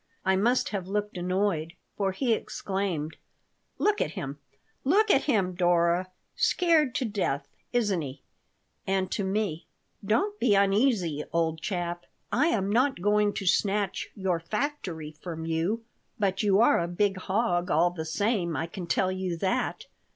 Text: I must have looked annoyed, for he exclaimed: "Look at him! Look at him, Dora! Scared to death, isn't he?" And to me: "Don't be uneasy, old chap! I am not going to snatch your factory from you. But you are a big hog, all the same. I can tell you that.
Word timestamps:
I 0.25 0.35
must 0.35 0.69
have 0.69 0.87
looked 0.87 1.15
annoyed, 1.15 1.73
for 1.95 2.11
he 2.11 2.33
exclaimed: 2.33 3.17
"Look 3.77 4.01
at 4.01 4.13
him! 4.13 4.39
Look 4.83 5.11
at 5.11 5.25
him, 5.25 5.53
Dora! 5.53 6.07
Scared 6.35 6.95
to 6.95 7.05
death, 7.05 7.47
isn't 7.71 8.01
he?" 8.01 8.23
And 8.87 9.11
to 9.11 9.23
me: 9.23 9.67
"Don't 10.03 10.39
be 10.39 10.55
uneasy, 10.55 11.23
old 11.31 11.61
chap! 11.61 12.07
I 12.31 12.47
am 12.47 12.67
not 12.71 12.99
going 13.03 13.31
to 13.33 13.45
snatch 13.45 14.09
your 14.15 14.39
factory 14.39 15.11
from 15.11 15.45
you. 15.45 15.83
But 16.17 16.41
you 16.41 16.59
are 16.61 16.79
a 16.79 16.87
big 16.87 17.17
hog, 17.17 17.69
all 17.69 17.91
the 17.91 18.03
same. 18.03 18.55
I 18.57 18.65
can 18.65 18.87
tell 18.87 19.11
you 19.11 19.37
that. 19.37 19.85